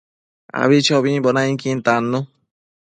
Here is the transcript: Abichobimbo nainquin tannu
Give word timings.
Abichobimbo 0.61 1.29
nainquin 1.33 1.79
tannu 1.85 2.19